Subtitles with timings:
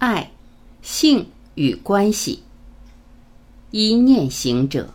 [0.00, 0.30] 爱、
[0.80, 2.42] 性与关系。
[3.70, 4.88] 一念行者，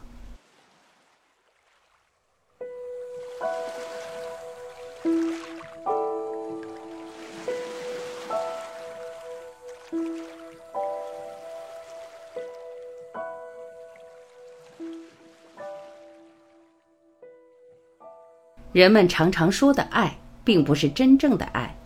[18.73, 21.77] 人们常常说的爱，并不是真正的爱。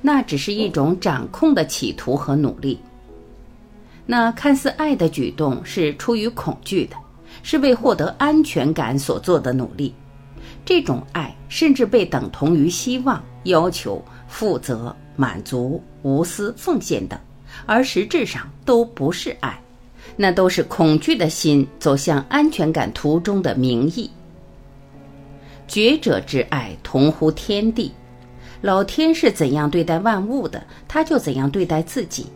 [0.00, 2.78] 那只是一种掌控的企图和努力。
[4.06, 6.96] 那看似爱的举动是出于恐惧的，
[7.42, 9.92] 是为获得安全感所做的努力。
[10.64, 17.18] 这种爱甚至被等同于希望、要求、负责、满足、无私、奉献等，
[17.66, 19.60] 而实质上都不是爱，
[20.16, 24.10] 那都是恐惧的心走向安全感途中的名义。
[25.66, 27.92] 觉者之爱同乎天地。
[28.60, 32.26] 老天是怎样对待万物的，他就怎样对待自己。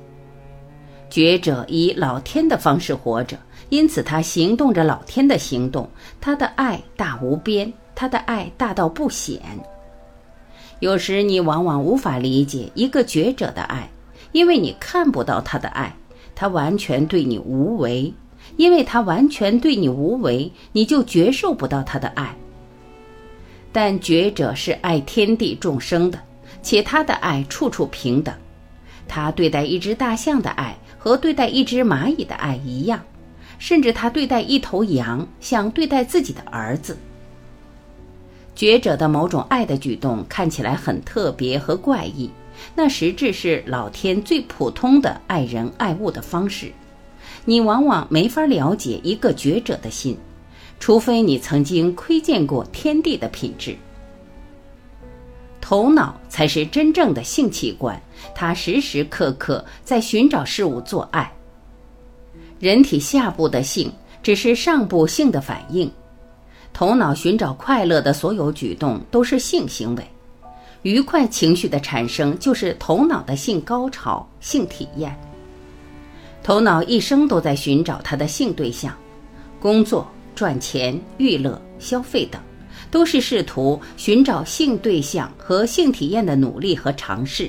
[1.11, 3.37] 觉者以老天的方式活着，
[3.69, 5.89] 因此他行动着老天的行动。
[6.21, 9.41] 他的爱大无边，他的爱大到不显。
[10.81, 13.91] 有时你往往无法理解一个觉者的爱，
[14.33, 15.95] 因为你看不到他的爱，
[16.35, 18.13] 他完全对你无为。
[18.57, 22.37] 因为他完全对你无为，你就觉受不到他的爱。
[23.73, 26.19] 但觉者是爱天地众生的，
[26.63, 28.35] 且他的爱处处平等。
[29.09, 33.03] 他对待一只大象的爱和对待一只蚂蚁的爱一样，
[33.59, 36.97] 甚至他对待一头羊像对待自己的儿子。
[38.55, 42.31] 觉者的某种爱的举动看起来很特别和怪异，
[42.75, 46.71] 那实质是老天最普通的爱人爱物的方式。
[47.45, 50.17] 你往往没法了解一个觉者的心。
[50.83, 53.77] 除非你曾经窥见过天地的品质，
[55.61, 58.03] 头脑才是真正的性器官，
[58.35, 61.33] 它时时刻刻在寻找事物做爱。
[62.59, 63.93] 人体下部的性
[64.25, 65.89] 只是上部性的反应，
[66.73, 70.05] 头脑寻找快乐的所有举动都是性行为，
[70.83, 75.17] 愉快情绪的产生就是头脑的性高潮、性体验。
[76.43, 78.93] 头脑一生都在寻找他的性对象，
[79.61, 80.05] 工作。
[80.43, 82.43] 赚钱、娱乐、消费等，
[82.91, 87.49] 都是试图寻找性对象和性体验的努力和尝试。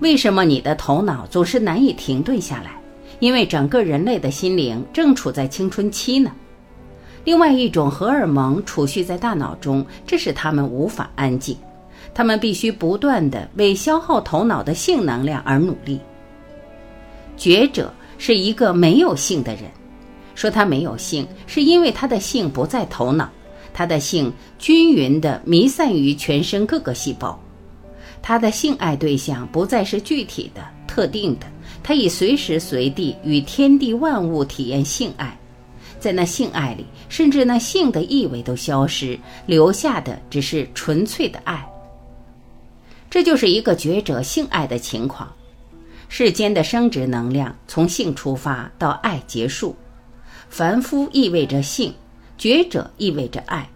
[0.00, 2.72] 为什么你的头脑总是难以停顿下来？
[3.20, 6.32] 因为整个人类的心灵正处在青春期呢。
[7.22, 11.56] 另外一种荷尔蒙储蓄在大脑中，这使他们无法安静，
[12.12, 16.00] 他们必须不断的为消耗头脑的性能量而努力。
[17.36, 19.66] 觉者是一个没有性的人。
[20.42, 23.30] 说他没有性，是因为他的性不在头脑，
[23.72, 27.40] 他的性均匀地弥散于全身各个细胞，
[28.20, 31.46] 他的性爱对象不再是具体的、特定的，
[31.80, 35.38] 他已随时随地与天地万物体验性爱，
[36.00, 39.16] 在那性爱里，甚至那性的意味都消失，
[39.46, 41.64] 留下的只是纯粹的爱。
[43.08, 45.32] 这就是一个觉者性爱的情况，
[46.08, 49.76] 世间的生殖能量从性出发到爱结束。
[50.52, 51.94] 凡夫意味着性，
[52.36, 53.66] 觉者意味着爱，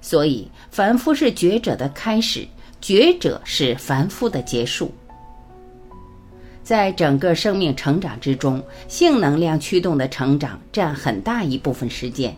[0.00, 2.44] 所以凡夫是觉者的开始，
[2.80, 4.90] 觉者是凡夫的结束。
[6.64, 12.34] 在整个生命成长之中，性能量驱动的成长占很大一部分时间，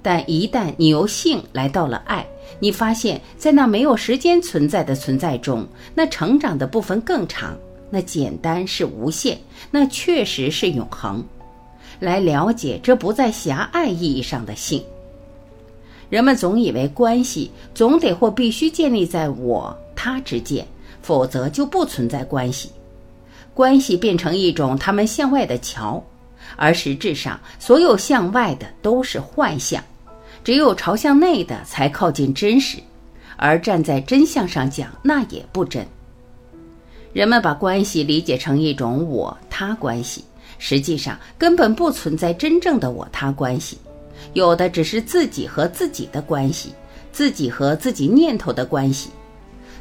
[0.00, 2.24] 但一旦你由性来到了爱，
[2.60, 7.58] 你发现，在那没有时间存在的存在中，那成长的部分更长，
[7.90, 9.36] 那简单是无限，
[9.72, 11.20] 那确实是永恒。
[12.02, 14.82] 来了解这不在狭隘意义上的性。
[16.10, 20.66] 人们总以为关系总得或必须建立在我他之间，
[21.00, 22.70] 否则就不存在关系。
[23.54, 26.02] 关系变成一种他们向外的桥，
[26.56, 29.82] 而实质上所有向外的都是幻象，
[30.42, 32.78] 只有朝向内的才靠近真实。
[33.36, 35.86] 而站在真相上讲，那也不真。
[37.12, 40.24] 人们把关系理解成一种我他关系。
[40.64, 43.76] 实际上根本不存在真正的我他关系，
[44.32, 46.72] 有的只是自己和自己的关系，
[47.10, 49.10] 自己和自己念头的关系。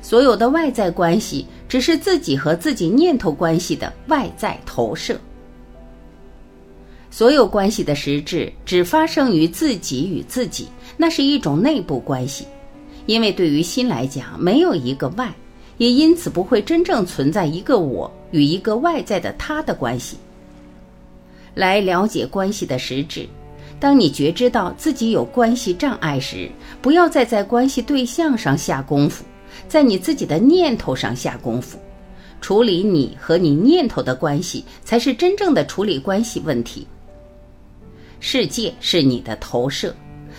[0.02, 5.16] 所有的外在关系只是自己和自己念头关系的外在投射。
[7.12, 10.68] 所有关系的实质只发生于自己与自己，
[10.98, 12.48] 那是一种内部关系，
[13.06, 15.32] 因为对于心来讲，没有一个外，
[15.78, 20.18] 也因此不会真正存在一个我与一个外在的他的关系。
[21.54, 23.28] 来了解关系的实质。
[23.80, 26.50] 当你觉知到自己有关系障碍时，
[26.82, 29.24] 不要再在关系对象上下功夫，
[29.68, 31.80] 在你自己的念头上下功夫。
[32.42, 36.88] 处理你和你念头的关系，才是真正的处理关系问题。
[38.20, 39.96] 世界是你的投射，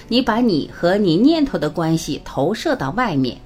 [0.08, 3.36] 你把你和你念头的关系投射到外面，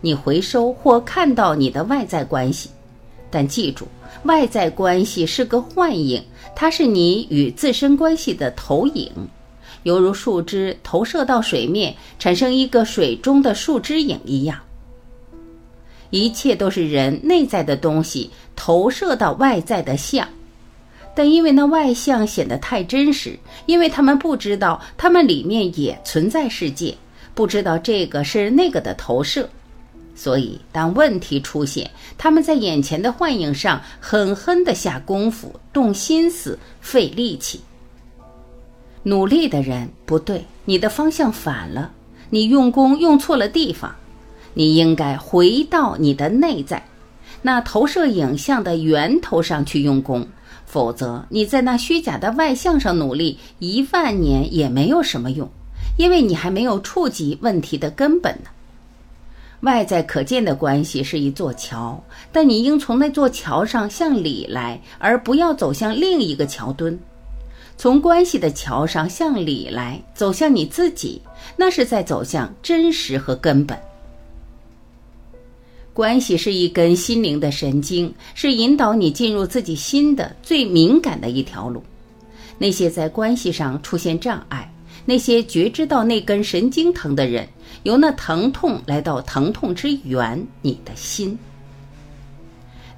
[0.00, 2.70] 你回收或看到你的外在关系。
[3.32, 3.88] 但记住，
[4.24, 6.22] 外在关系是个幻影，
[6.54, 9.10] 它是你与自身关系的投影，
[9.84, 14.60] 犹如树枝投射到水面，产生一个水中的树枝影一样。
[16.10, 20.28] 一切都是人内在的东西投射到外在的像，
[21.14, 26.94] 但因为那外相显得太真实，因为他们不知道他们里面也存在世界，
[27.34, 29.48] 不知道这个是那个的投射，
[30.14, 37.60] 所以当问题出现，他们在眼前的幻影上狠狠地下功夫、动心思、费力气。
[39.02, 41.90] 努力的人不对，你的方向反了，
[42.30, 43.94] 你用功用错了地方。
[44.54, 46.86] 你应该回到你的内在，
[47.40, 50.28] 那投射影像的源头上去用功，
[50.66, 55.50] 否则你在那虚假的外向上努力一万年也没有什么用，
[55.96, 58.50] 因为你还没有触及问题的根本呢。
[59.62, 66.98] 外在可见的关系是一座桥，但你应从那座桥上向里来，而不要走向另一个桥墩。
[67.76, 71.22] 从关系的桥上向里来，走向你自己，
[71.56, 73.78] 那是在走向真实和根本。
[75.92, 81.82] 关系是一根心灵的神经，是引导你进入自己心的最敏感的一条路。
[82.58, 84.71] 那些在关系上出现障碍，
[85.04, 87.48] 那些觉知到那根神经疼的人，
[87.82, 91.38] 由那疼痛来到疼痛之源——你的心。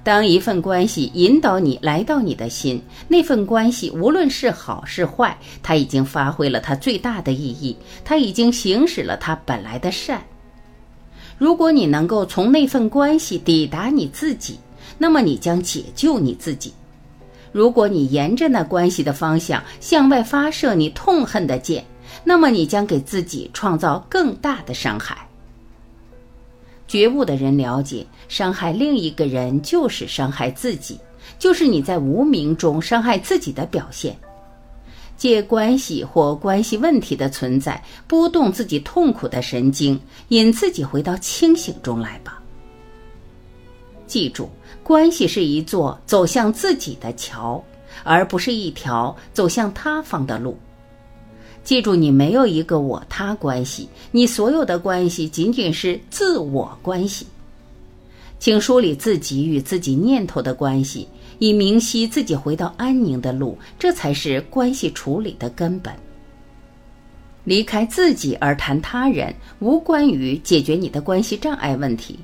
[0.03, 10.23] 当一份关系引导你来到你的心，那份关系无论是好是坏，它已经发挥了它最大的意义，它已经行使了它本来的善。
[11.39, 14.59] 如果你能够从那份关系抵达你自己，
[14.99, 16.71] 那么你将解救你自己。
[17.51, 21.83] 如果你沿着那关系的方向向外发射你痛恨的箭，
[22.23, 25.17] 那么你将给自己创造更大的伤害。
[26.87, 30.99] 觉悟的人了解，伤害另一个人就是伤害自己，
[31.39, 34.15] 就是你在无名中伤害自己的表现。
[35.17, 42.41] 借关系或关系问题的存在，拨动自己痛苦的神经，引自己回到清醒中来吧。
[44.05, 44.49] 记住，
[44.83, 47.63] 关系是一座走向自己的桥，
[48.03, 50.55] 而不是一条走向他方的路。
[51.65, 57.25] 记住，你没有一个我他关系，你所有的关系仅仅是自我关系。
[58.39, 61.07] 请梳理自己与自己念头的关系。
[61.37, 65.93] 以明晰自己回到安宁的路，这才是关系处理的根本。
[67.43, 72.17] 离开自己而谈他人，无关于解决你的关系障碍问题。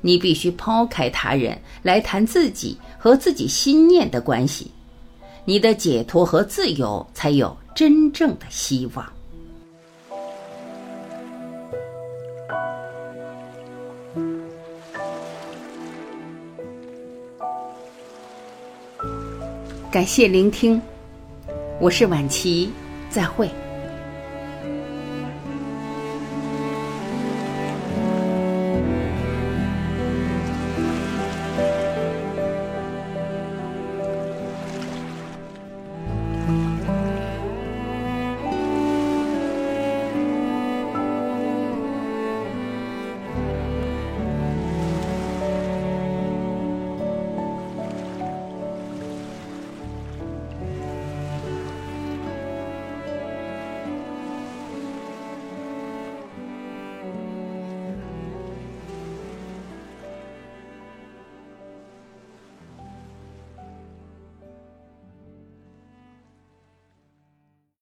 [0.00, 4.70] 你必须抛开他人，来谈自己和自己心念的关系。
[5.48, 9.12] 你的解脱和自由才有真正的希望。
[19.88, 20.82] 感谢聆听，
[21.80, 22.72] 我是晚琪，
[23.08, 23.48] 再会。